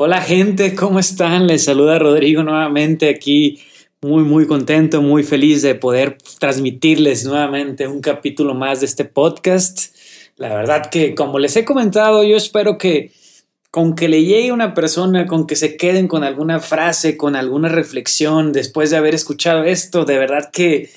[0.00, 1.48] Hola gente, ¿cómo están?
[1.48, 3.58] Les saluda Rodrigo nuevamente aquí,
[4.00, 9.92] muy muy contento, muy feliz de poder transmitirles nuevamente un capítulo más de este podcast.
[10.36, 13.10] La verdad que como les he comentado, yo espero que
[13.72, 17.68] con que le llegue una persona, con que se queden con alguna frase, con alguna
[17.68, 20.90] reflexión después de haber escuchado esto, de verdad que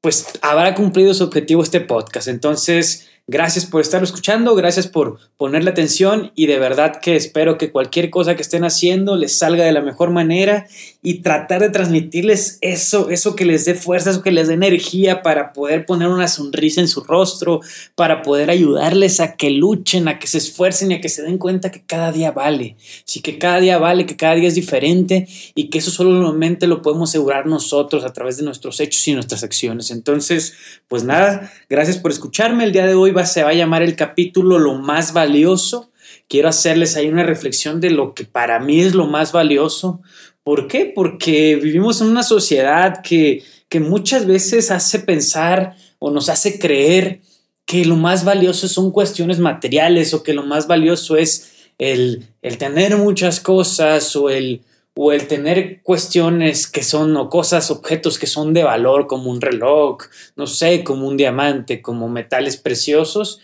[0.00, 2.26] pues habrá cumplido su objetivo este podcast.
[2.26, 7.72] Entonces, Gracias por estarlo escuchando, gracias por ponerle atención y de verdad que espero que
[7.72, 10.66] cualquier cosa que estén haciendo les salga de la mejor manera
[11.02, 15.22] y tratar de transmitirles eso, eso que les dé fuerza, eso que les dé energía
[15.22, 17.60] para poder poner una sonrisa en su rostro,
[17.94, 21.38] para poder ayudarles a que luchen, a que se esfuercen y a que se den
[21.38, 22.76] cuenta que cada día vale.
[23.06, 26.82] Sí, que cada día vale, que cada día es diferente y que eso solamente lo
[26.82, 29.90] podemos asegurar nosotros a través de nuestros hechos y nuestras acciones.
[29.90, 30.52] Entonces,
[30.86, 32.64] pues nada, gracias por escucharme.
[32.64, 35.90] El día de hoy se va a llamar el capítulo Lo más valioso.
[36.28, 40.00] Quiero hacerles ahí una reflexión de lo que para mí es lo más valioso.
[40.42, 40.90] ¿Por qué?
[40.94, 47.20] Porque vivimos en una sociedad que, que muchas veces hace pensar o nos hace creer
[47.64, 52.58] que lo más valioso son cuestiones materiales o que lo más valioso es el, el
[52.58, 54.62] tener muchas cosas o el,
[54.94, 59.40] o el tener cuestiones que son o cosas, objetos que son de valor, como un
[59.40, 59.98] reloj,
[60.36, 63.40] no sé, como un diamante, como metales preciosos,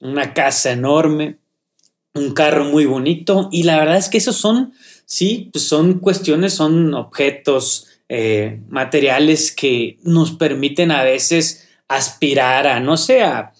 [0.00, 1.38] una casa enorme,
[2.14, 4.72] un carro muy bonito, y la verdad es que esos son,
[5.04, 12.78] sí, pues son cuestiones, son objetos eh, materiales que nos permiten a veces aspirar a,
[12.80, 13.52] no sé, a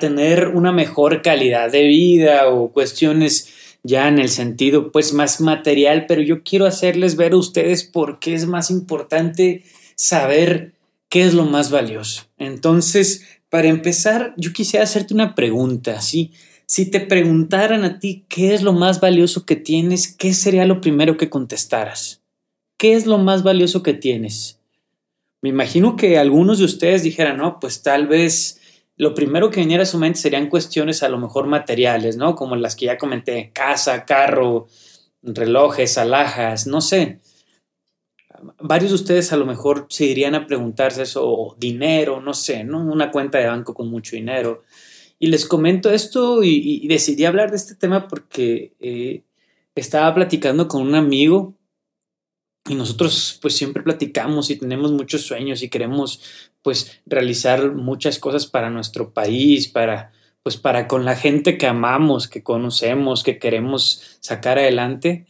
[0.00, 3.54] tener una mejor calidad de vida o cuestiones
[3.84, 8.18] ya en el sentido pues más material, pero yo quiero hacerles ver a ustedes por
[8.18, 9.62] qué es más importante
[9.94, 10.72] saber
[11.08, 12.24] qué es lo más valioso.
[12.38, 16.32] Entonces, para empezar, yo quisiera hacerte una pregunta, ¿sí?
[16.66, 20.80] Si te preguntaran a ti qué es lo más valioso que tienes, ¿qué sería lo
[20.80, 22.22] primero que contestaras?
[22.78, 24.58] ¿Qué es lo más valioso que tienes?
[25.42, 28.60] Me imagino que algunos de ustedes dijeran, no, pues tal vez
[28.96, 32.34] lo primero que viniera a su mente serían cuestiones a lo mejor materiales, ¿no?
[32.34, 34.68] Como las que ya comenté, casa, carro,
[35.22, 37.20] relojes, alhajas, no sé.
[38.60, 42.80] Varios de ustedes a lo mejor se irían a preguntarse eso, dinero, no sé, ¿no?
[42.80, 44.62] Una cuenta de banco con mucho dinero.
[45.18, 49.22] Y les comento esto y, decidí hablar de este tema porque eh,
[49.74, 51.54] estaba platicando con un amigo
[52.68, 56.22] y nosotros pues siempre platicamos y tenemos muchos sueños y queremos
[56.62, 62.28] pues realizar muchas cosas para nuestro país, para pues para con la gente que amamos,
[62.28, 65.26] que conocemos, que queremos sacar adelante.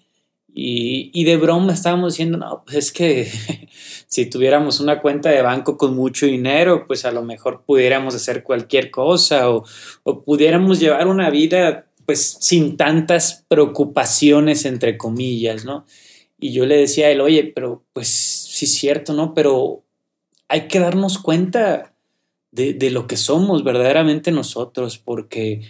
[0.57, 3.31] Y, y de broma estábamos diciendo, no, pues es que
[4.07, 8.43] si tuviéramos una cuenta de banco con mucho dinero, pues a lo mejor pudiéramos hacer
[8.43, 9.65] cualquier cosa o,
[10.03, 15.87] o pudiéramos llevar una vida pues sin tantas preocupaciones, entre comillas, ¿no?
[16.45, 19.33] Y yo le decía a él, oye, pero pues sí es cierto, ¿no?
[19.33, 19.83] Pero
[20.47, 21.95] hay que darnos cuenta
[22.51, 25.63] de, de, lo que somos verdaderamente nosotros, porque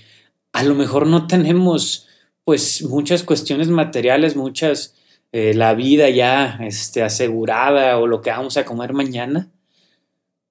[0.53, 2.09] a lo mejor no tenemos
[2.43, 4.97] pues muchas cuestiones materiales, muchas,
[5.31, 9.53] eh, la vida ya este, asegurada o lo que vamos a comer mañana,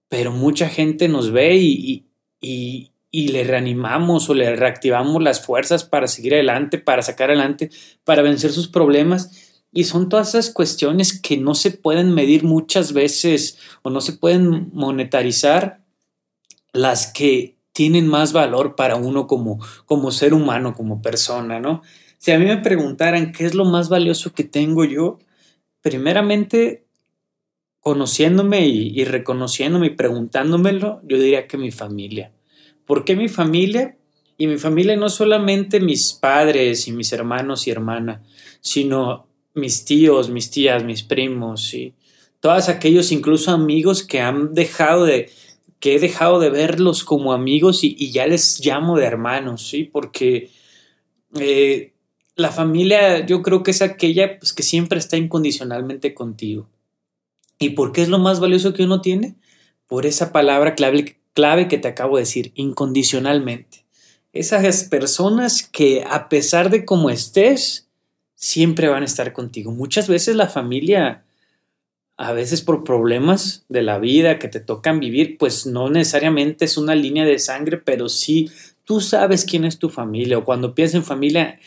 [0.07, 2.05] pero mucha gente nos ve y,
[2.39, 7.71] y, y le reanimamos o le reactivamos las fuerzas para seguir adelante, para sacar adelante,
[8.05, 9.42] para vencer sus problemas
[9.73, 14.13] y son todas esas cuestiones que no se pueden medir muchas veces o no se
[14.13, 15.81] pueden monetarizar
[16.73, 21.81] las que tienen más valor para uno como, como ser humano, como persona, ¿no?
[22.19, 25.17] Si a mí me preguntaran qué es lo más valioso que tengo yo,
[25.81, 26.85] primeramente
[27.79, 32.31] conociéndome y, y reconociéndome y preguntándomelo, yo diría que mi familia.
[32.85, 33.97] ¿Por qué mi familia?
[34.37, 38.23] Y mi familia no solamente mis padres y mis hermanos y hermana,
[38.61, 41.93] sino mis tíos, mis tías, mis primos y
[42.39, 45.29] todos aquellos incluso amigos que han dejado de,
[45.79, 49.83] que he dejado de verlos como amigos y, ya les llamo de hermanos, ¿sí?
[49.83, 50.49] Porque
[51.35, 51.93] eh,
[52.35, 56.69] la familia yo creo que es aquella pues, que siempre está incondicionalmente contigo.
[57.59, 59.35] ¿Y por qué es lo más valioso que uno tiene?
[59.87, 63.85] Por esa palabra clave, clave que te acabo de decir, incondicionalmente.
[64.31, 67.82] Esas personas que a pesar de cómo estés,
[68.43, 69.71] siempre van a estar contigo.
[69.71, 71.23] Muchas veces la familia,
[72.17, 76.75] a veces por problemas de la vida que te tocan vivir, pues no necesariamente es
[76.77, 78.51] una línea de sangre, pero sí
[78.83, 81.57] tú sabes quién es tu familia o cuando piensas en familia,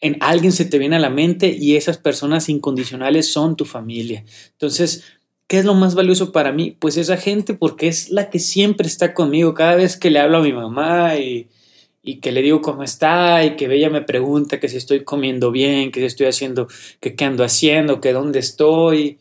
[0.00, 4.24] en alguien se te viene a la mente y esas personas incondicionales son tu familia.
[4.50, 5.04] Entonces,
[5.46, 6.76] ¿qué es lo más valioso para mí?
[6.76, 10.38] Pues esa gente porque es la que siempre está conmigo cada vez que le hablo
[10.38, 11.46] a mi mamá y
[12.02, 15.50] y que le digo cómo está y que ella me pregunta que si estoy comiendo
[15.50, 16.68] bien, que si estoy haciendo,
[17.00, 19.18] que qué ando haciendo, que dónde estoy.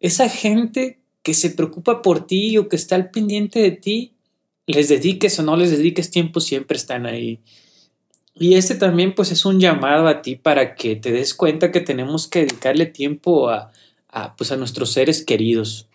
[0.00, 4.14] Esa gente que se preocupa por ti o que está al pendiente de ti,
[4.66, 7.40] les dediques o no les dediques tiempo, siempre están ahí.
[8.34, 11.80] Y este también pues es un llamado a ti para que te des cuenta que
[11.80, 13.72] tenemos que dedicarle tiempo a,
[14.08, 15.88] a, pues, a nuestros seres queridos.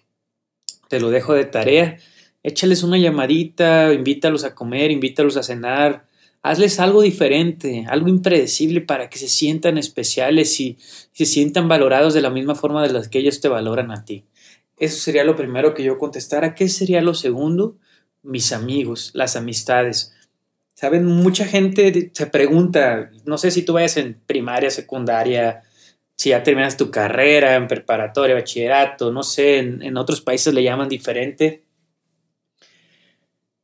[0.87, 1.97] Te lo dejo de tarea.
[2.43, 6.05] Échales una llamadita, invítalos a comer, invítalos a cenar,
[6.45, 10.77] hazles algo diferente, algo impredecible para que se sientan especiales y
[11.11, 14.25] se sientan valorados de la misma forma de las que ellos te valoran a ti.
[14.77, 16.53] Eso sería lo primero que yo contestara.
[16.53, 17.77] ¿Qué sería lo segundo?
[18.21, 20.13] Mis amigos, las amistades.
[20.75, 25.63] Saben, mucha gente se pregunta, no sé si tú vayas en primaria, secundaria,
[26.15, 30.89] si ya terminas tu carrera, en preparatoria, bachillerato, no sé, en, otros países le llaman
[30.89, 31.63] diferente.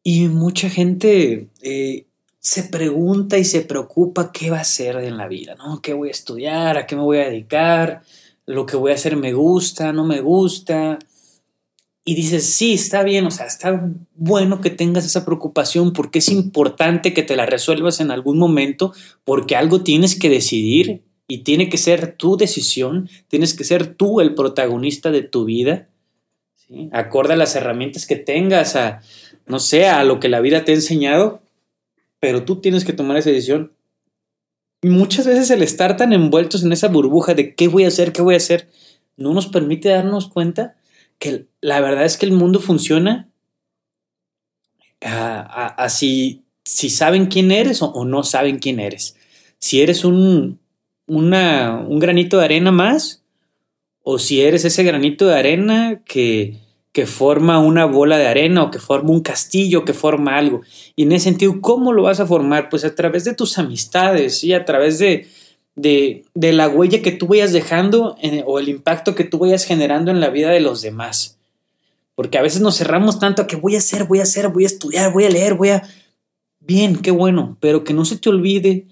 [0.01, 2.07] Y mucha gente eh,
[2.41, 5.79] se pregunta y se preocupa qué va a hacer en la vida, ¿no?
[5.79, 6.75] ¿Qué voy a estudiar?
[6.75, 8.01] ¿A qué me voy a dedicar?
[8.47, 9.93] ¿Lo que voy a hacer me gusta?
[9.93, 10.97] ¿No me gusta?
[12.03, 16.29] Y dices, sí, está bien, o sea, está bueno que tengas esa preocupación porque es
[16.29, 18.91] importante que te la resuelvas en algún momento
[19.23, 24.19] porque algo tienes que decidir y tiene que ser tu decisión, tienes que ser tú
[24.19, 25.89] el protagonista de tu vida,
[26.55, 26.89] ¿sí?
[26.91, 29.01] a las herramientas que tengas, a,
[29.45, 31.43] no sé, a lo que la vida te ha enseñado,
[32.21, 33.73] pero tú tienes que tomar esa decisión.
[34.81, 38.13] Y muchas veces el estar tan envueltos en esa burbuja de qué voy a hacer,
[38.13, 38.69] qué voy a hacer,
[39.17, 40.75] no nos permite darnos cuenta
[41.19, 43.27] que la verdad es que el mundo funciona
[45.01, 49.17] así, si saben quién eres o, no saben quién eres.
[49.57, 50.59] Si eres un,
[51.07, 53.23] un granito de arena más
[54.03, 56.59] o si eres ese granito de arena que,
[56.91, 60.61] que forma una bola de arena o que forma un castillo, que forma algo.
[60.95, 62.69] Y en ese sentido, ¿cómo lo vas a formar?
[62.69, 65.27] Pues a través de tus amistades, y a través de,
[65.75, 68.15] de, de, la huella que tú vayas dejando
[68.45, 71.37] o el impacto que tú vayas generando en la vida de los demás.
[72.15, 74.65] Porque a veces nos cerramos tanto a que voy a hacer, voy a hacer, voy
[74.65, 75.83] a estudiar, voy a leer, voy a...
[76.59, 78.85] Bien, qué bueno, pero que no se te olvide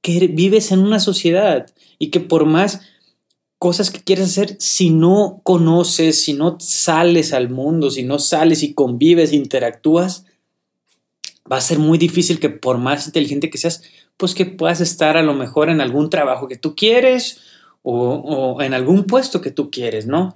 [0.00, 1.66] que vives en una sociedad
[1.98, 2.80] y que por más
[3.62, 8.64] cosas que quieres hacer, si no conoces, si no sales al mundo, si no sales
[8.64, 10.26] y convives, interactúas,
[11.50, 13.84] va a ser muy difícil que por más inteligente que seas,
[14.16, 17.38] pues que puedas estar a lo mejor en algún trabajo que tú quieres
[17.82, 20.34] o, en algún puesto que tú quieres, ¿no?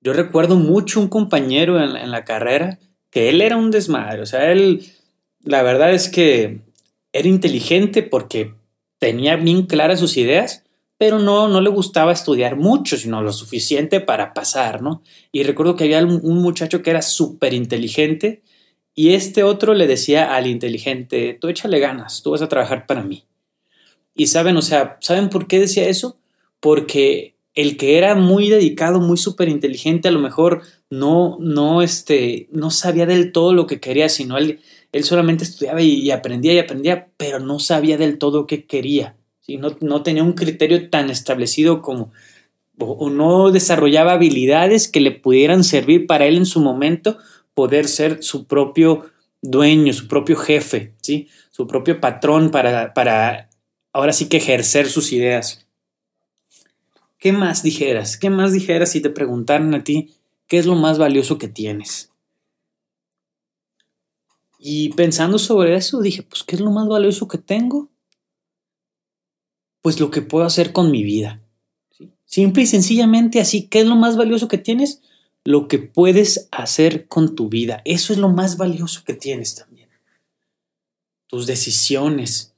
[0.00, 2.80] Yo recuerdo mucho un compañero en, en la carrera
[3.10, 4.84] que él era un desmadre, o sea, él,
[5.44, 6.62] la verdad es que
[7.12, 8.52] era inteligente porque
[8.98, 10.64] tenía bien claras sus ideas,
[10.98, 15.02] pero no, no le gustaba estudiar mucho, sino lo suficiente para pasar, ¿no?
[15.32, 18.42] Y recuerdo que había un muchacho que era súper inteligente
[18.98, 23.04] y este otro le decía al inteligente, tú échale ganas, tú vas a trabajar para
[23.04, 23.22] mí.
[24.16, 26.18] Y saben, o sea, ¿saben por qué decía eso?
[26.58, 32.48] Porque el que era muy dedicado, muy súper inteligente, a lo mejor no, no, este,
[32.50, 34.58] no sabía del todo lo que quería, sino él,
[34.90, 39.14] él solamente estudiaba y, aprendía y aprendía, pero no sabía del todo qué quería.
[39.48, 39.56] ¿Sí?
[39.56, 42.12] No, no tenía un criterio tan establecido como,
[42.78, 47.18] o no desarrollaba habilidades que le pudieran servir para él en su momento
[47.54, 49.10] poder ser su propio
[49.42, 51.28] dueño, su propio jefe, ¿sí?
[51.50, 53.50] su propio patrón para, para
[53.92, 55.66] ahora sí que ejercer sus ideas.
[57.18, 58.16] ¿Qué más dijeras?
[58.16, 60.14] ¿Qué más dijeras si te preguntaran a ti
[60.46, 62.12] qué es lo más valioso que tienes?
[64.60, 67.88] Y pensando sobre eso, dije, pues, ¿qué es lo más valioso que tengo?
[69.88, 71.40] Pues lo que puedo hacer con mi vida.
[72.26, 75.00] Simple y sencillamente así, ¿qué es lo más valioso que tienes?
[75.48, 77.80] lo que puedes hacer con tu vida.
[77.86, 79.88] Eso es lo más valioso que tienes también.
[81.26, 82.52] Tus decisiones.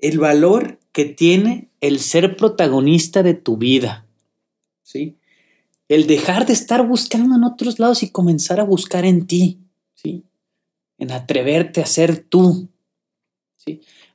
[0.00, 4.06] El valor que tiene el ser protagonista de tu vida.
[4.82, 5.18] ¿Sí?
[5.88, 9.58] El dejar de estar buscando en otros lados y comenzar a buscar en ti.
[9.94, 10.24] ¿Sí?
[10.96, 12.70] En atreverte a ser tú.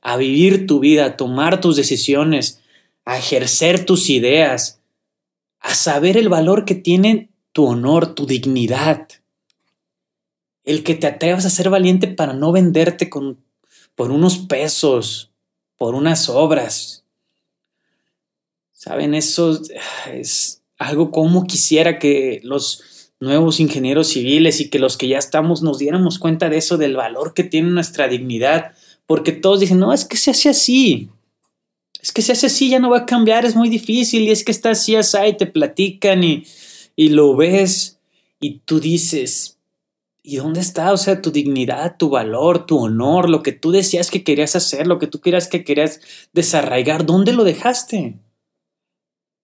[0.00, 2.60] A vivir tu vida, a tomar tus decisiones,
[3.04, 4.80] a ejercer tus ideas,
[5.60, 9.08] a saber el valor que tienen tu honor, tu dignidad.
[10.64, 13.38] El que te atrevas a ser valiente para no venderte con,
[13.94, 15.30] por unos pesos,
[15.76, 17.04] por unas obras.
[18.72, 19.60] Saben, eso
[20.12, 22.82] es algo como quisiera que los
[23.20, 26.96] nuevos ingenieros civiles y que los que ya estamos nos diéramos cuenta de eso, del
[26.96, 28.72] valor que tiene nuestra dignidad,
[29.06, 31.10] porque todos dicen, no, es que se hace así,
[32.00, 34.44] es que se hace así, ya no va a cambiar, es muy difícil, y es
[34.44, 36.44] que está así, así, y te platican y
[36.96, 37.98] y lo ves
[38.40, 39.58] y tú dices,
[40.24, 40.92] ¿Y dónde está?
[40.92, 44.86] O sea, tu dignidad, tu valor, tu honor, lo que tú decías que querías hacer,
[44.86, 46.00] lo que tú querías que querías
[46.32, 48.20] desarraigar, ¿dónde lo dejaste?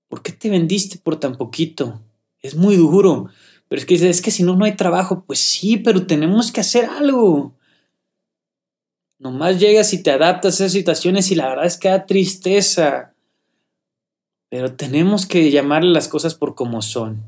[0.08, 2.00] ¿Por qué te vendiste por tan poquito?
[2.40, 3.28] Es muy duro.
[3.66, 5.24] Pero es que es que si no, no hay trabajo.
[5.26, 7.56] Pues sí, pero tenemos que hacer algo.
[9.18, 13.14] Nomás llegas y te adaptas a esas situaciones y la verdad es que da tristeza.
[14.48, 17.24] Pero tenemos que llamarle las cosas por como son.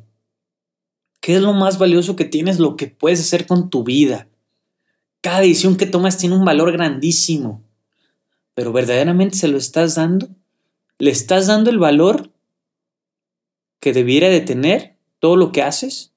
[1.21, 2.61] ¿Qué es lo más valioso que tienes?
[2.61, 4.29] Lo que puedes hacer con tu vida.
[5.21, 7.63] Cada decisión que tomas tiene un valor grandísimo.
[8.55, 10.29] Pero verdaderamente se lo estás dando.
[10.99, 12.31] ¿Le estás dando el valor
[13.81, 16.13] que debiera de tener todo lo que haces?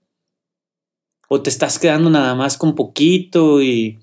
[1.27, 3.99] ¿O te estás quedando nada más con poquito y...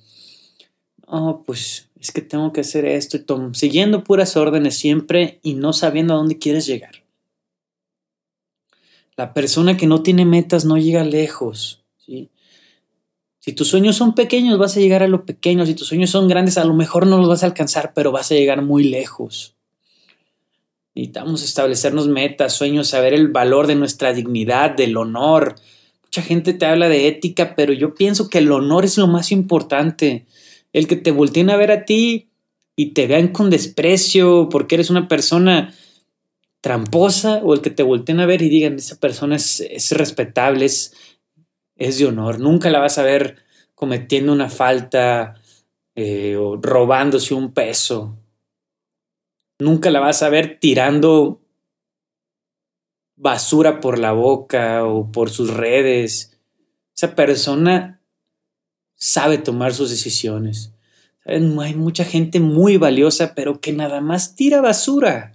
[1.12, 3.24] Oh, pues es que tengo que hacer esto y
[3.54, 7.02] siguiendo puras órdenes siempre y no sabiendo a dónde quieres llegar.
[9.16, 11.82] La persona que no tiene metas no llega lejos.
[11.98, 12.30] ¿sí?
[13.40, 15.66] Si tus sueños son pequeños, vas a llegar a lo pequeño.
[15.66, 18.30] Si tus sueños son grandes, a lo mejor no los vas a alcanzar, pero vas
[18.30, 19.56] a llegar muy lejos.
[20.94, 25.56] Necesitamos establecernos metas, sueños, saber el valor de nuestra dignidad, del honor.
[26.04, 29.32] Mucha gente te habla de ética, pero yo pienso que el honor es lo más
[29.32, 30.26] importante.
[30.72, 32.30] El que te volteen a ver a ti
[32.76, 35.74] y te vean con desprecio porque eres una persona
[36.60, 40.94] tramposa o el que te volteen a ver y digan, esa persona es, respetable, es,
[41.76, 42.38] es, de honor.
[42.38, 43.36] Nunca la vas a ver
[43.74, 45.40] cometiendo una falta
[45.94, 48.16] eh, o robándose un peso.
[49.58, 51.40] Nunca la vas a ver tirando
[53.16, 56.38] basura por la boca o por sus redes.
[56.96, 57.99] Esa persona
[59.00, 60.72] sabe tomar sus decisiones.
[61.24, 65.32] Hay mucha gente muy valiosa, pero que nada más tira basura.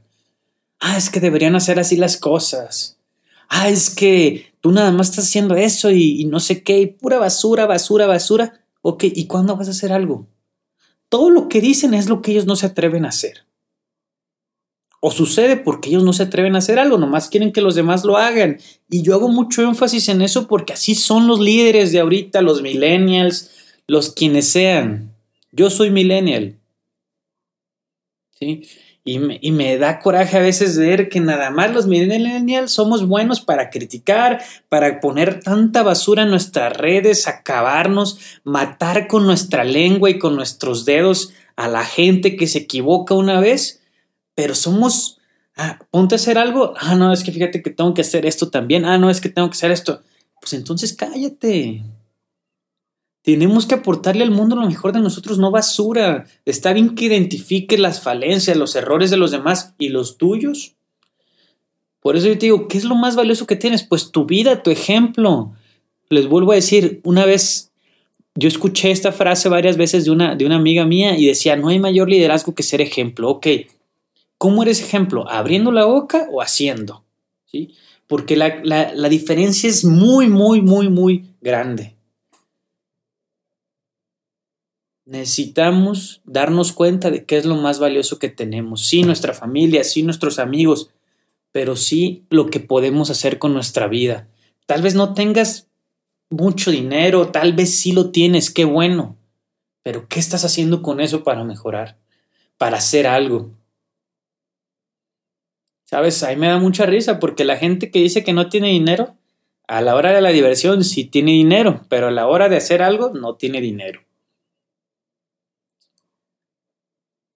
[0.79, 2.98] Ah, es que deberían hacer así las cosas.
[3.50, 7.17] Ah, es que tú nada más estás haciendo eso y, y no sé qué, pura
[7.17, 8.62] basura, basura, basura.
[8.81, 10.27] Ok, ¿y cuándo vas a hacer algo?
[11.10, 13.44] Todo lo que dicen es lo que ellos no se atreven a hacer.
[15.07, 18.03] O sucede porque ellos no se atreven a hacer algo, nomás quieren que los demás
[18.05, 18.57] lo hagan.
[18.89, 22.63] Y yo hago mucho énfasis en eso porque así son los líderes de ahorita, los
[22.63, 23.51] millennials,
[23.85, 25.13] los quienes sean.
[25.51, 26.57] Yo soy millennial.
[28.31, 28.63] ¿Sí?
[29.03, 33.07] Y me, y me, da coraje a veces ver que nada más los millennials somos
[33.07, 40.09] buenos para criticar, para poner tanta basura en nuestras redes, acabarnos, matar con nuestra lengua
[40.09, 43.83] y con nuestros dedos a la gente que se equivoca una vez
[44.36, 45.18] pero somos,
[45.56, 48.50] ah, ponte a hacer algo, ah, no, es que fíjate que tengo que hacer esto
[48.50, 50.01] también, ah, no, es que tengo que hacer esto.
[50.39, 51.84] Pues entonces cállate.
[53.24, 56.27] Tenemos que aportarle al mundo lo mejor de nosotros, no basura.
[56.46, 60.75] Está bien que identifiques las falencias, los errores de los demás y los tuyos.
[62.01, 63.82] Por eso yo te digo, ¿qué es lo más valioso que tienes?
[63.82, 65.54] Pues tu vida, tu ejemplo.
[66.10, 67.72] Les vuelvo a decir, una vez
[68.36, 71.70] yo escuché esta frase varias veces de una, de una amiga mía y decía, no
[71.70, 73.32] hay mayor liderazgo que ser ejemplo.
[73.32, 73.48] Ok,
[74.38, 75.30] ¿Cómo eres ejemplo?
[75.30, 77.06] ¿Abriendo la boca o haciendo?
[77.46, 77.74] ¿Sí?
[78.08, 81.96] Porque la, la diferencia es muy, muy, muy, muy grande.
[85.06, 88.88] Necesitamos darnos cuenta de qué es lo más valioso que tenemos.
[88.88, 90.89] Sí, nuestra familia, sí, nuestros amigos,
[91.51, 94.27] pero sí lo que podemos hacer con nuestra vida.
[94.65, 95.68] Tal vez no tengas
[96.32, 99.15] mucho dinero, tal vez sí lo tienes, qué bueno.
[99.84, 102.00] Pero ¿qué estás haciendo con eso para mejorar?
[102.58, 103.51] Para hacer algo.
[105.86, 106.22] ¿Sabes?
[106.24, 109.15] Ahí me da mucha risa porque la gente que dice que no tiene dinero,
[109.68, 112.82] a la hora de la diversión sí tiene dinero, pero a la hora de hacer
[112.82, 114.01] algo no tiene dinero.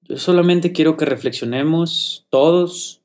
[0.02, 3.02] Yo solamente quiero que reflexionemos todos,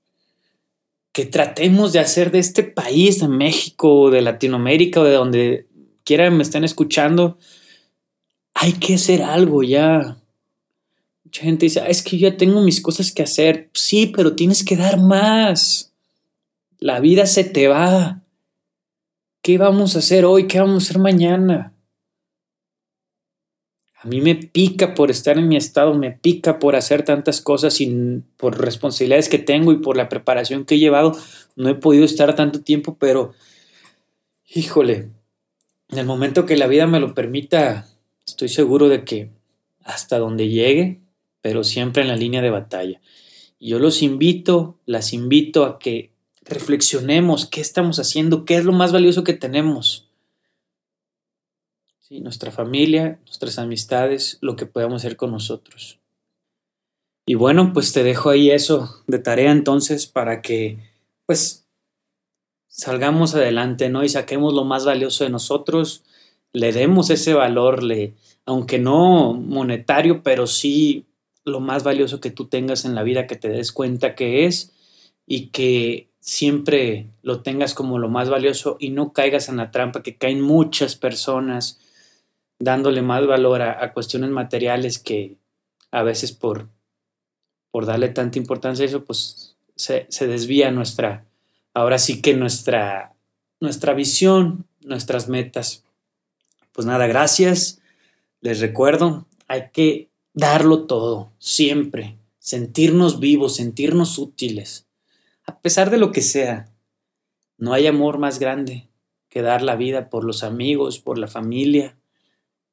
[1.13, 5.67] que tratemos de hacer de este país, de México, de Latinoamérica o de donde
[6.05, 7.39] quiera me estén escuchando,
[8.55, 10.17] hay que hacer algo ya.
[11.35, 13.69] Mucha gente dice, ah, es que yo ya tengo mis cosas que hacer.
[13.73, 15.93] Sí, pero tienes que dar más.
[16.79, 18.23] La vida se te va.
[19.43, 20.47] ¿Qué vamos a hacer hoy?
[20.47, 21.75] ¿Qué vamos a hacer mañana?
[23.97, 27.81] A mí me pica por estar en mi estado, me pica por hacer tantas cosas
[27.81, 31.19] y por responsabilidades que tengo y por la preparación que he llevado.
[31.57, 33.35] No he podido estar tanto tiempo, pero
[34.55, 35.09] híjole,
[35.89, 37.89] en el momento que la vida me lo permita,
[38.25, 39.31] estoy seguro de que
[39.83, 41.01] hasta donde llegue,
[41.45, 43.03] pero siempre en la línea de batalla.
[43.61, 46.11] Yo los invito, las invito a que
[46.41, 50.09] reflexionemos qué estamos haciendo, qué es lo más valioso que tenemos.
[52.01, 56.01] Sí, nuestra familia, nuestras amistades, lo que podemos hacer con nosotros.
[57.27, 60.79] Y bueno, pues te dejo ahí eso de tarea entonces para que
[61.27, 61.67] pues
[62.69, 64.03] salgamos adelante, ¿no?
[64.03, 66.05] Y saquemos lo más valioso de nosotros,
[66.55, 68.15] le demos ese valor, le,
[68.47, 71.05] aunque no monetario, pero sí
[71.45, 74.73] lo más valioso que tú tengas en la vida, que te des cuenta que es
[75.27, 80.03] y que siempre lo tengas como lo más valioso y no caigas en la trampa
[80.03, 81.81] que caen muchas personas
[82.59, 85.37] dándole más valor a, cuestiones materiales que
[85.91, 86.69] a veces por,
[87.71, 91.27] por darle tanta importancia a eso, pues se, se desvía nuestra,
[91.75, 93.15] ahora sí que nuestra,
[93.61, 95.85] nuestra visión, nuestras metas.
[96.73, 97.81] Pues nada, gracias.
[98.41, 104.87] Les recuerdo, hay que darlo todo, siempre, sentirnos vivos, sentirnos útiles,
[105.47, 106.69] a pesar de lo que sea.
[107.57, 108.89] No hay amor más grande
[109.29, 111.97] que dar la vida por los amigos, por la familia.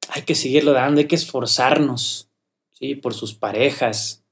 [0.08, 2.28] Hay que seguirlo dando, hay que esforzarnos,
[2.72, 2.96] ¿sí?
[2.96, 4.22] por sus parejas,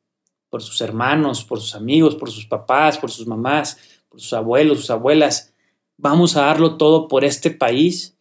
[0.49, 4.79] por sus hermanos, por sus amigos, por sus papás, por sus mamás, por sus abuelos,
[4.79, 5.53] sus abuelas.
[5.97, 8.17] Vamos a darlo todo por este país,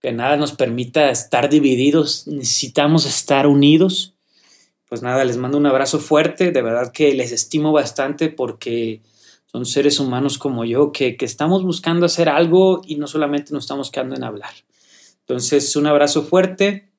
[0.00, 4.15] que nada nos permita estar divididos, necesitamos estar unidos.
[4.88, 9.02] Pues nada, les mando un abrazo fuerte, de verdad que les estimo bastante porque
[9.46, 13.64] son seres humanos como yo que, que estamos buscando hacer algo y no solamente nos
[13.64, 14.54] estamos quedando en hablar.
[15.20, 16.92] Entonces, un abrazo fuerte,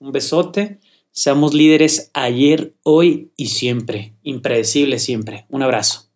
[0.00, 0.80] un besote
[1.18, 4.14] Seamos líderes ayer, hoy y siempre.
[4.22, 5.46] Impredecibles siempre.
[5.48, 6.07] Un abrazo.